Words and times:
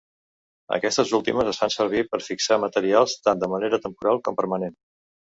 Aquestes 0.77 1.11
últimes 1.17 1.51
es 1.51 1.61
fan 1.65 1.75
servir 1.77 2.03
per 2.15 2.21
fixar 2.31 2.59
materials 2.65 3.17
tant 3.29 3.45
de 3.47 3.55
manera 3.55 3.85
temporal 3.89 4.27
com 4.29 4.45
permanent. 4.45 4.79